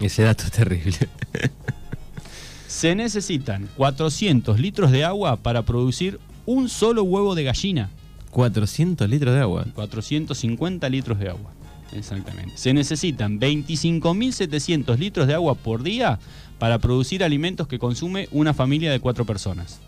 Ese 0.00 0.22
dato 0.22 0.44
es 0.44 0.50
terrible. 0.52 0.96
Se 2.66 2.94
necesitan 2.94 3.68
400 3.76 4.58
litros 4.58 4.90
de 4.90 5.04
agua 5.04 5.36
para 5.36 5.62
producir 5.62 6.18
un 6.46 6.68
solo 6.68 7.02
huevo 7.04 7.34
de 7.34 7.44
gallina. 7.44 7.90
400 8.32 9.08
litros 9.08 9.34
de 9.34 9.40
agua. 9.40 9.64
450 9.74 10.88
litros 10.88 11.18
de 11.20 11.28
agua. 11.28 11.52
Exactamente. 11.94 12.52
Se 12.56 12.72
necesitan 12.74 13.38
25.700 13.38 14.98
litros 14.98 15.26
de 15.28 15.34
agua 15.34 15.54
por 15.54 15.82
día 15.82 16.18
para 16.58 16.78
producir 16.78 17.22
alimentos 17.22 17.68
que 17.68 17.78
consume 17.78 18.28
una 18.32 18.54
familia 18.54 18.90
de 18.90 18.98
cuatro 18.98 19.24
personas. 19.26 19.78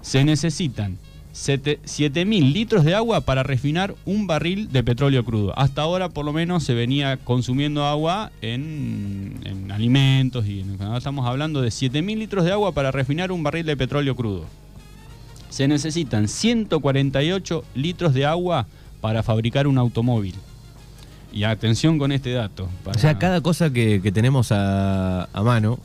Se 0.00 0.24
necesitan 0.24 0.96
sete- 1.32 1.80
7.000 1.84 2.52
litros 2.52 2.84
de 2.84 2.94
agua 2.94 3.20
para 3.22 3.42
refinar 3.42 3.94
un 4.04 4.26
barril 4.26 4.70
de 4.70 4.82
petróleo 4.84 5.24
crudo. 5.24 5.58
Hasta 5.58 5.82
ahora 5.82 6.08
por 6.08 6.24
lo 6.24 6.32
menos 6.32 6.62
se 6.62 6.74
venía 6.74 7.16
consumiendo 7.16 7.84
agua 7.84 8.30
en, 8.40 9.40
en 9.44 9.72
alimentos 9.72 10.46
y 10.46 10.60
en- 10.60 10.78
estamos 10.96 11.26
hablando 11.26 11.60
de 11.62 11.68
7.000 11.70 12.16
litros 12.16 12.44
de 12.44 12.52
agua 12.52 12.72
para 12.72 12.90
refinar 12.92 13.32
un 13.32 13.42
barril 13.42 13.66
de 13.66 13.76
petróleo 13.76 14.14
crudo. 14.14 14.44
Se 15.50 15.66
necesitan 15.68 16.28
148 16.28 17.64
litros 17.74 18.14
de 18.14 18.26
agua 18.26 18.66
para 19.00 19.22
fabricar 19.22 19.66
un 19.66 19.78
automóvil. 19.78 20.34
Y 21.32 21.44
atención 21.44 21.98
con 21.98 22.10
este 22.12 22.32
dato. 22.32 22.68
O 22.84 22.94
sea, 22.94 23.10
para- 23.14 23.18
cada 23.18 23.40
cosa 23.40 23.70
que, 23.70 24.00
que 24.02 24.12
tenemos 24.12 24.50
a, 24.52 25.24
a 25.32 25.42
mano, 25.42 25.78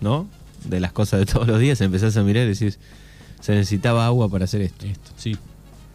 ¿no? 0.00 0.26
De 0.64 0.80
las 0.80 0.92
cosas 0.92 1.20
de 1.20 1.26
todos 1.26 1.46
los 1.46 1.58
días, 1.60 1.80
empezás 1.80 2.16
a 2.16 2.22
mirar 2.22 2.44
y 2.44 2.48
decís, 2.50 2.78
se 3.40 3.52
necesitaba 3.54 4.06
agua 4.06 4.28
para 4.28 4.44
hacer 4.44 4.62
esto. 4.62 4.86
Esto, 4.86 5.10
sí, 5.16 5.36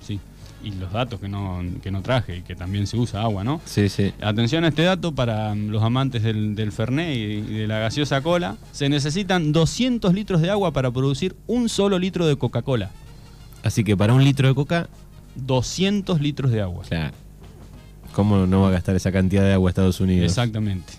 sí. 0.05 0.19
Y 0.63 0.71
los 0.71 0.91
datos 0.91 1.19
que 1.21 1.29
no, 1.29 1.61
que 1.81 1.89
no 1.91 2.01
traje 2.01 2.37
y 2.37 2.41
que 2.41 2.55
también 2.55 2.85
se 2.87 2.97
usa 2.97 3.21
agua, 3.23 3.43
¿no? 3.45 3.61
Sí, 3.65 3.87
sí. 3.89 4.13
Atención 4.21 4.65
a 4.65 4.67
este 4.67 4.83
dato 4.83 5.15
para 5.15 5.55
mm, 5.55 5.69
los 5.69 5.81
amantes 5.81 6.21
del, 6.21 6.53
del 6.55 6.71
Fernet 6.73 7.15
y 7.15 7.41
de 7.41 7.67
la 7.67 7.79
gaseosa 7.79 8.21
cola. 8.21 8.57
Se 8.73 8.89
necesitan 8.89 9.53
200 9.53 10.13
litros 10.13 10.41
de 10.41 10.49
agua 10.51 10.71
para 10.73 10.91
producir 10.91 11.35
un 11.47 11.69
solo 11.69 11.97
litro 11.97 12.27
de 12.27 12.35
Coca-Cola. 12.35 12.91
Así 13.63 13.83
que 13.83 13.95
para 13.97 14.13
un 14.13 14.23
litro 14.23 14.47
de 14.47 14.55
coca, 14.55 14.87
200 15.35 16.21
litros 16.21 16.51
de 16.51 16.61
agua. 16.61 16.83
claro. 16.87 17.13
¿Cómo 18.13 18.47
no 18.47 18.61
va 18.61 18.69
a 18.69 18.71
gastar 18.71 18.95
esa 18.95 19.11
cantidad 19.11 19.43
de 19.43 19.53
agua 19.53 19.69
Estados 19.69 19.99
Unidos? 20.01 20.25
Exactamente. 20.25 20.93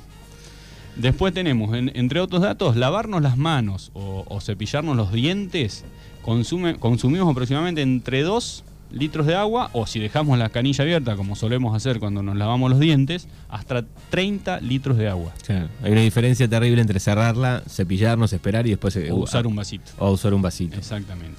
Después 0.96 1.34
tenemos, 1.34 1.74
en- 1.76 1.90
entre 1.94 2.20
otros 2.20 2.40
datos, 2.42 2.76
lavarnos 2.76 3.20
las 3.20 3.36
manos 3.36 3.90
o, 3.94 4.24
o 4.28 4.40
cepillarnos 4.40 4.96
los 4.96 5.12
dientes. 5.12 5.84
Consume, 6.22 6.76
consumimos 6.76 7.28
aproximadamente 7.30 7.82
entre 7.82 8.22
2 8.22 8.64
litros 8.92 9.26
de 9.26 9.34
agua, 9.34 9.70
o 9.72 9.86
si 9.86 9.98
dejamos 9.98 10.38
la 10.38 10.50
canilla 10.50 10.82
abierta, 10.82 11.16
como 11.16 11.34
solemos 11.36 11.74
hacer 11.76 11.98
cuando 12.00 12.22
nos 12.22 12.36
lavamos 12.36 12.70
los 12.70 12.78
dientes, 12.80 13.26
hasta 13.48 13.84
30 14.10 14.60
litros 14.60 14.96
de 14.96 15.08
agua. 15.08 15.32
Claro. 15.46 15.68
Hay 15.82 15.90
una 15.92 16.00
diferencia 16.02 16.46
terrible 16.48 16.80
entre 16.80 17.00
cerrarla, 17.00 17.62
cepillarnos, 17.68 18.32
esperar 18.32 18.66
y 18.66 18.70
después 18.70 18.94
eh, 18.96 19.10
O 19.10 19.16
usar 19.16 19.46
un 19.46 19.56
vasito. 19.56 19.90
o 19.98 20.10
usar 20.12 20.32
un 20.34 20.42
vasito. 20.42 20.76
Exactamente. 20.76 21.38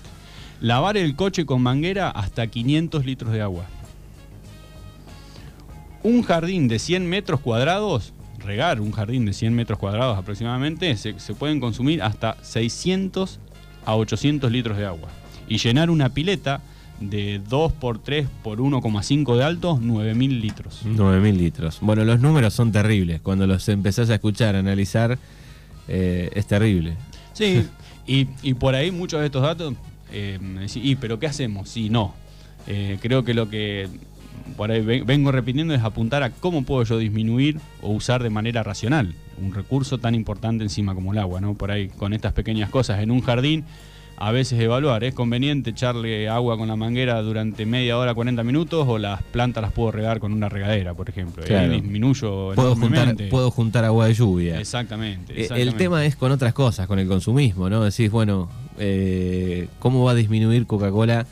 Lavar 0.61 0.95
el 0.95 1.15
coche 1.15 1.45
con 1.45 1.61
manguera 1.63 2.11
hasta 2.11 2.45
500 2.45 3.05
litros 3.05 3.33
de 3.33 3.41
agua. 3.41 3.65
Un 6.03 6.21
jardín 6.21 6.67
de 6.67 6.77
100 6.77 7.09
metros 7.09 7.39
cuadrados, 7.39 8.13
regar 8.37 8.79
un 8.79 8.91
jardín 8.91 9.25
de 9.25 9.33
100 9.33 9.55
metros 9.55 9.79
cuadrados 9.79 10.17
aproximadamente, 10.17 10.95
se, 10.97 11.19
se 11.19 11.33
pueden 11.33 11.59
consumir 11.59 12.03
hasta 12.03 12.37
600 12.43 13.39
a 13.85 13.95
800 13.95 14.51
litros 14.51 14.77
de 14.77 14.85
agua. 14.85 15.09
Y 15.47 15.57
llenar 15.57 15.89
una 15.89 16.09
pileta 16.09 16.61
de 16.99 17.41
2 17.49 17.73
por 17.73 17.97
3 17.97 18.27
por 18.43 18.59
1,5 18.59 19.35
de 19.35 19.43
alto, 19.43 19.79
9000 19.81 20.41
litros. 20.41 20.81
9.000 20.85 21.37
litros. 21.37 21.79
Bueno, 21.81 22.05
los 22.05 22.19
números 22.19 22.53
son 22.53 22.71
terribles. 22.71 23.19
Cuando 23.21 23.47
los 23.47 23.67
empezás 23.67 24.09
a 24.11 24.15
escuchar, 24.15 24.55
a 24.55 24.59
analizar, 24.59 25.17
eh, 25.87 26.29
es 26.35 26.45
terrible. 26.45 26.95
Sí, 27.33 27.65
y, 28.07 28.27
y 28.43 28.53
por 28.53 28.75
ahí 28.75 28.91
muchos 28.91 29.19
de 29.19 29.25
estos 29.25 29.41
datos, 29.41 29.73
eh, 30.11 30.39
¿y 30.75 30.95
pero 30.95 31.19
qué 31.19 31.27
hacemos? 31.27 31.69
Sí, 31.69 31.89
no. 31.89 32.13
Eh, 32.67 32.97
creo 33.01 33.23
que 33.23 33.33
lo 33.33 33.49
que 33.49 33.87
por 34.57 34.71
ahí 34.71 34.81
ve- 34.81 35.03
vengo 35.05 35.31
repitiendo 35.31 35.73
es 35.73 35.81
apuntar 35.81 36.23
a 36.23 36.29
cómo 36.31 36.63
puedo 36.63 36.83
yo 36.83 36.97
disminuir 36.97 37.59
o 37.81 37.89
usar 37.91 38.21
de 38.23 38.29
manera 38.29 38.63
racional 38.63 39.13
un 39.41 39.53
recurso 39.53 39.97
tan 39.97 40.13
importante 40.13 40.63
encima 40.63 40.93
como 40.93 41.13
el 41.13 41.17
agua, 41.19 41.41
¿no? 41.41 41.55
Por 41.55 41.71
ahí 41.71 41.87
con 41.89 42.13
estas 42.13 42.33
pequeñas 42.33 42.69
cosas 42.69 42.99
en 43.01 43.09
un 43.09 43.21
jardín, 43.21 43.63
a 44.17 44.31
veces 44.31 44.59
evaluar, 44.59 45.03
¿es 45.03 45.15
conveniente 45.15 45.71
echarle 45.71 46.29
agua 46.29 46.55
con 46.55 46.67
la 46.67 46.75
manguera 46.75 47.19
durante 47.23 47.65
media 47.65 47.97
hora, 47.97 48.13
40 48.13 48.43
minutos 48.43 48.85
o 48.87 48.99
las 48.99 49.23
plantas 49.23 49.63
las 49.63 49.71
puedo 49.71 49.89
regar 49.91 50.19
con 50.19 50.31
una 50.31 50.47
regadera, 50.47 50.93
por 50.93 51.09
ejemplo? 51.09 51.41
Ahí 51.41 51.49
Claro. 51.49 51.73
disminuyo 51.73 52.51
Puedo 52.53 52.75
juntar, 52.75 53.15
puedo 53.31 53.49
juntar 53.49 53.83
agua 53.85 54.05
de 54.05 54.13
lluvia. 54.13 54.59
Exactamente, 54.59 55.33
Eh, 55.33 55.35
El 55.37 55.41
exactamente. 55.43 55.77
tema 55.79 56.05
es 56.05 56.15
con 56.15 56.31
otras 56.31 56.53
cosas, 56.53 56.85
con 56.85 56.99
el 56.99 57.07
consumismo, 57.07 57.67
¿no? 57.67 57.83
Decís, 57.83 58.11
bueno, 58.11 58.47
eh, 58.79 59.67
¿cómo 59.79 60.03
va 60.03 60.11
a 60.11 60.15
disminuir 60.15 60.65
Coca-Cola 60.65 61.25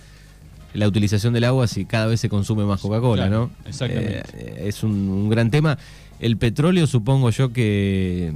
la 0.74 0.88
utilización 0.88 1.34
del 1.34 1.46
agua 1.46 1.68
si 1.68 1.86
cada 1.86 2.06
vez 2.06 2.20
se 2.20 2.30
consume 2.30 2.64
más 2.64 2.80
Coca-Cola, 2.82 3.28
Claro, 3.28 3.50
¿no? 3.64 3.70
exactamente. 3.70 4.24
Eh, 4.38 4.64
es 4.68 4.84
un, 4.84 4.92
un 4.92 5.30
gran 5.30 5.50
tema. 5.50 5.78
El 6.20 6.38
petróleo, 6.38 6.86
supongo 6.86 7.30
yo 7.32 7.52
que 7.54 8.34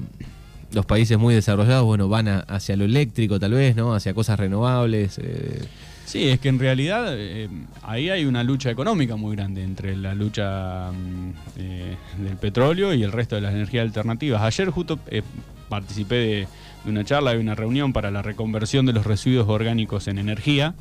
los 0.72 0.86
países 0.86 1.18
muy 1.20 1.36
desarrollados, 1.36 1.86
bueno, 1.86 2.10
van 2.10 2.28
a- 2.28 2.40
hacia 2.40 2.76
lo 2.76 2.86
eléctrico 2.86 3.40
tal 3.40 3.52
vez, 3.54 3.76
¿no? 3.76 3.94
Hacia 3.94 4.14
cosas 4.16 4.40
renovables. 4.40 5.20
eh, 5.22 5.62
Sí, 6.06 6.28
es 6.28 6.40
que 6.40 6.50
en 6.50 6.60
realidad 6.60 7.06
eh, 7.18 7.48
ahí 7.84 8.10
hay 8.10 8.26
una 8.26 8.44
lucha 8.44 8.70
económica 8.72 9.16
muy 9.16 9.36
grande 9.36 9.64
entre 9.64 9.96
la 9.96 10.14
lucha 10.16 10.92
mm, 10.92 11.30
eh, 11.58 11.96
del 12.18 12.38
petróleo 12.38 12.94
y 12.94 13.04
el 13.04 13.12
resto 13.12 13.36
de 13.36 13.42
las 13.42 13.54
energías 13.54 13.84
alternativas. 13.84 14.42
Ayer 14.42 14.70
justo 14.70 15.00
eh, 15.08 15.22
participé 15.70 16.16
de, 16.16 16.48
de 16.84 16.90
una 16.92 17.04
charla, 17.04 17.32
de 17.34 17.40
una 17.40 17.56
reunión 17.56 17.94
para 17.94 18.12
la 18.12 18.22
reconversión 18.22 18.86
de 18.86 18.94
los 18.94 19.06
residuos 19.06 19.48
orgánicos 19.48 20.08
en 20.08 20.18
energía 20.18 20.76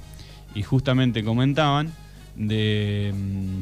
y 0.55 0.63
justamente 0.63 1.23
comentaban 1.25 1.93
de... 2.37 3.13
mm, 3.15 3.61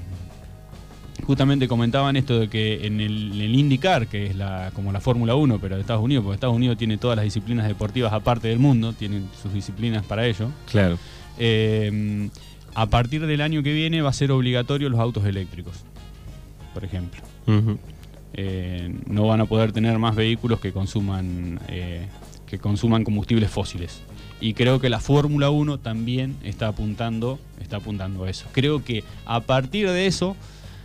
Justamente 1.27 1.69
comentaban 1.69 2.17
esto 2.17 2.41
de 2.41 2.49
que 2.49 2.87
en 2.87 2.99
el, 2.99 3.39
el 3.39 3.55
IndyCar, 3.55 4.07
que 4.07 4.27
es 4.29 4.35
la, 4.37 4.71
como 4.75 4.91
la 4.91 5.01
Fórmula 5.01 5.35
1, 5.35 5.59
pero 5.61 5.75
de 5.75 5.83
Estados 5.83 6.03
Unidos, 6.03 6.25
porque 6.25 6.37
Estados 6.37 6.57
Unidos 6.57 6.79
tiene 6.79 6.97
todas 6.97 7.15
las 7.15 7.25
disciplinas 7.25 7.69
deportivas 7.69 8.13
aparte 8.15 8.49
del 8.49 8.59
mundo, 8.59 8.95
tienen 8.95 9.29
sus 9.41 9.53
disciplinas 9.53 10.03
para 10.07 10.27
ello. 10.27 10.49
claro. 10.71 10.99
Eh, 11.39 12.29
a 12.75 12.87
partir 12.87 13.27
del 13.27 13.41
año 13.43 13.63
que 13.63 13.73
viene 13.73 14.01
va 14.01 14.11
a 14.11 14.13
ser 14.15 14.31
obligatorio 14.33 14.89
los 14.89 14.99
autos 14.99 15.25
eléctricos, 15.27 15.75
por 16.73 16.85
ejemplo. 16.85 17.21
Eh, 18.33 18.95
no 19.07 19.27
van 19.27 19.41
a 19.41 19.45
poder 19.47 19.73
tener 19.73 19.99
más 19.99 20.15
vehículos 20.17 20.59
que 20.61 20.73
consuman, 20.73 21.61
eh, 21.69 22.07
que 22.51 22.59
consuman 22.59 23.05
combustibles 23.05 23.51
fósiles. 23.51 24.01
Y 24.41 24.55
creo 24.55 24.81
que 24.81 24.89
la 24.89 25.01
Fórmula 25.01 25.51
1 25.51 25.79
también 25.79 26.37
está 26.43 26.69
apuntando, 26.69 27.39
está 27.61 27.77
apuntando 27.77 28.25
a 28.25 28.31
eso. 28.31 28.47
Creo 28.53 28.83
que 28.85 29.05
a 29.27 29.41
partir 29.41 29.89
de 29.89 30.07
eso 30.07 30.35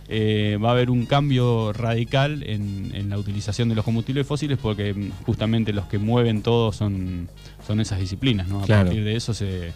eh, 0.08 0.58
va 0.62 0.68
a 0.68 0.72
haber 0.72 0.90
un 0.90 1.06
cambio 1.06 1.72
radical 1.72 2.42
en, 2.44 2.92
en 2.94 3.08
la 3.10 3.18
utilización 3.18 3.68
de 3.68 3.74
los 3.74 3.84
combustibles 3.84 4.26
fósiles 4.26 4.58
porque 4.60 4.94
justamente 5.24 5.72
los 5.72 5.86
que 5.86 5.98
mueven 5.98 6.42
todo 6.42 6.70
son, 6.72 7.28
son 7.66 7.80
esas 7.80 7.98
disciplinas, 7.98 8.46
¿no? 8.46 8.60
A 8.62 8.66
Claro. 8.66 8.86
partir 8.86 9.04
de 9.04 9.16
eso 9.16 9.34
se... 9.34 9.72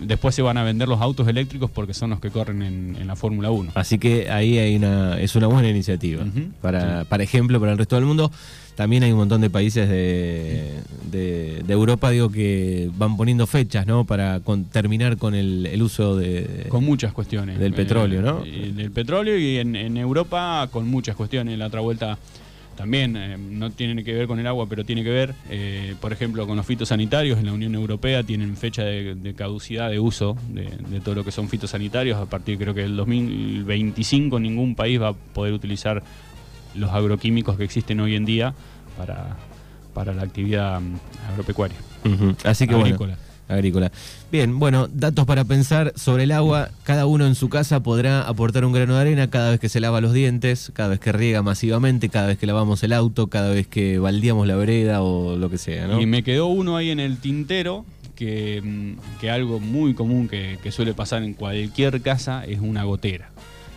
Después 0.00 0.34
se 0.34 0.42
van 0.42 0.56
a 0.58 0.62
vender 0.64 0.88
los 0.88 1.00
autos 1.00 1.26
eléctricos 1.28 1.70
porque 1.70 1.94
son 1.94 2.10
los 2.10 2.20
que 2.20 2.30
corren 2.30 2.62
en, 2.62 2.96
en 3.00 3.06
la 3.06 3.16
Fórmula 3.16 3.50
1. 3.50 3.72
Así 3.74 3.98
que 3.98 4.30
ahí 4.30 4.58
hay 4.58 4.76
una, 4.76 5.20
es 5.20 5.34
una 5.36 5.46
buena 5.46 5.68
iniciativa. 5.68 6.24
Para, 6.60 7.04
para 7.04 7.22
ejemplo, 7.22 7.58
para 7.60 7.72
el 7.72 7.78
resto 7.78 7.96
del 7.96 8.04
mundo. 8.04 8.30
También 8.76 9.02
hay 9.02 9.10
un 9.10 9.18
montón 9.18 9.40
de 9.40 9.50
países 9.50 9.88
de, 9.88 10.74
de- 11.10 11.64
de 11.66 11.72
Europa, 11.72 12.10
digo, 12.10 12.30
que 12.30 12.88
van 12.96 13.16
poniendo 13.16 13.46
fechas, 13.48 13.88
¿no? 13.88 14.04
Para 14.04 14.38
con- 14.38 14.66
terminar 14.66 15.16
con 15.16 15.34
el, 15.34 15.66
el 15.66 15.82
uso 15.82 16.14
de... 16.16 16.66
Con 16.68 16.84
muchas 16.84 17.12
cuestiones. 17.12 17.58
Del 17.58 17.74
petróleo, 17.74 18.22
¿no? 18.22 18.46
y 18.46 18.70
del 18.70 18.92
petróleo 18.92 19.36
y 19.36 19.56
en, 19.56 19.74
en 19.74 19.96
Europa 19.96 20.68
con 20.70 20.86
muchas 20.88 21.16
cuestiones. 21.16 21.58
La 21.58 21.66
otra 21.66 21.80
vuelta 21.80 22.18
también 22.78 23.16
eh, 23.16 23.36
no 23.36 23.72
tiene 23.72 24.04
que 24.04 24.14
ver 24.14 24.28
con 24.28 24.38
el 24.38 24.46
agua, 24.46 24.66
pero 24.68 24.84
tiene 24.84 25.02
que 25.02 25.10
ver, 25.10 25.34
eh, 25.50 25.96
por 26.00 26.12
ejemplo, 26.12 26.46
con 26.46 26.56
los 26.56 26.64
fitosanitarios. 26.64 27.36
En 27.36 27.46
la 27.46 27.52
Unión 27.52 27.74
Europea 27.74 28.22
tienen 28.22 28.56
fecha 28.56 28.84
de, 28.84 29.16
de 29.16 29.34
caducidad 29.34 29.90
de 29.90 29.98
uso 29.98 30.36
de, 30.50 30.70
de 30.88 31.00
todo 31.00 31.16
lo 31.16 31.24
que 31.24 31.32
son 31.32 31.48
fitosanitarios. 31.48 32.16
A 32.16 32.26
partir 32.26 32.56
creo 32.56 32.74
que 32.74 32.82
del 32.82 32.94
2025 32.94 34.38
ningún 34.38 34.76
país 34.76 35.02
va 35.02 35.08
a 35.08 35.12
poder 35.12 35.54
utilizar 35.54 36.04
los 36.76 36.92
agroquímicos 36.92 37.56
que 37.56 37.64
existen 37.64 37.98
hoy 37.98 38.14
en 38.14 38.24
día 38.24 38.54
para, 38.96 39.36
para 39.92 40.14
la 40.14 40.22
actividad 40.22 40.80
mm, 40.80 40.94
agropecuaria. 41.32 41.78
Así 42.44 42.68
que 42.68 42.76
bueno. 42.76 42.96
Agrícola. 43.48 43.90
Bien, 44.30 44.58
bueno, 44.58 44.88
datos 44.92 45.24
para 45.26 45.44
pensar 45.44 45.92
sobre 45.96 46.24
el 46.24 46.32
agua. 46.32 46.70
Cada 46.84 47.06
uno 47.06 47.26
en 47.26 47.34
su 47.34 47.48
casa 47.48 47.82
podrá 47.82 48.22
aportar 48.22 48.64
un 48.64 48.72
grano 48.72 48.94
de 48.94 49.00
arena 49.00 49.30
cada 49.30 49.50
vez 49.50 49.60
que 49.60 49.68
se 49.68 49.80
lava 49.80 50.00
los 50.00 50.12
dientes, 50.12 50.70
cada 50.74 50.90
vez 50.90 51.00
que 51.00 51.12
riega 51.12 51.42
masivamente, 51.42 52.10
cada 52.10 52.26
vez 52.26 52.38
que 52.38 52.46
lavamos 52.46 52.82
el 52.82 52.92
auto, 52.92 53.28
cada 53.28 53.50
vez 53.50 53.66
que 53.66 53.98
baldeamos 53.98 54.46
la 54.46 54.56
vereda 54.56 55.02
o 55.02 55.36
lo 55.36 55.48
que 55.48 55.58
sea. 55.58 56.00
Y 56.00 56.06
me 56.06 56.22
quedó 56.22 56.46
uno 56.46 56.76
ahí 56.76 56.90
en 56.90 57.00
el 57.00 57.18
tintero, 57.18 57.86
que, 58.14 58.60
mm, 58.62 59.26
algo 59.28 59.60
muy 59.60 59.94
común 59.94 60.28
que 60.28 60.72
suele 60.72 60.92
pasar 60.92 61.22
en 61.22 61.34
cualquier 61.34 62.02
casa 62.02 62.44
es 62.44 62.60
una 62.60 62.84
gotera. 62.84 63.30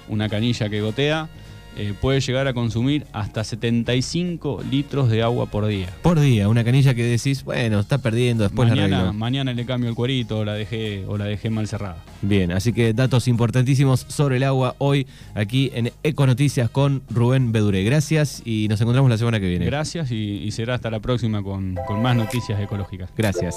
Una 0.09 0.27
canilla 0.27 0.67
que 0.67 0.81
gotea 0.81 1.29
eh, 1.77 1.93
puede 1.99 2.19
llegar 2.19 2.47
a 2.47 2.53
consumir 2.53 3.05
hasta 3.13 3.43
75 3.43 4.63
litros 4.69 5.09
de 5.09 5.23
agua 5.23 5.45
por 5.45 5.65
día. 5.65 5.87
Por 6.01 6.19
día, 6.19 6.49
una 6.49 6.63
canilla 6.63 6.93
que 6.93 7.03
decís, 7.03 7.43
bueno, 7.43 7.79
está 7.79 7.97
perdiendo, 7.97 8.43
después 8.43 8.69
la 8.69 8.75
mañana, 8.75 8.97
arreglo. 8.97 9.13
mañana 9.13 9.53
le 9.53 9.65
cambio 9.65 9.89
el 9.89 9.95
cuerito 9.95 10.39
o 10.39 10.45
la 10.45 10.53
dejé, 10.53 11.05
o 11.07 11.17
la 11.17 11.25
dejé 11.25 11.49
mal 11.49 11.67
cerrada. 11.67 11.97
Bien, 12.21 12.51
así 12.51 12.73
que 12.73 12.93
datos 12.93 13.27
importantísimos 13.27 14.05
sobre 14.07 14.37
el 14.37 14.43
agua 14.43 14.75
hoy 14.77 15.07
aquí 15.33 15.71
en 15.73 15.91
Econoticias 16.03 16.69
con 16.69 17.01
Rubén 17.09 17.51
Bedure. 17.51 17.83
Gracias 17.83 18.41
y 18.45 18.67
nos 18.67 18.79
encontramos 18.81 19.09
la 19.09 19.17
semana 19.17 19.39
que 19.39 19.47
viene. 19.47 19.65
Gracias 19.65 20.11
y, 20.11 20.37
y 20.43 20.51
será 20.51 20.75
hasta 20.75 20.89
la 20.89 20.99
próxima 20.99 21.41
con, 21.41 21.77
con 21.87 22.01
más 22.01 22.15
noticias 22.15 22.59
ecológicas. 22.59 23.09
Gracias. 23.17 23.55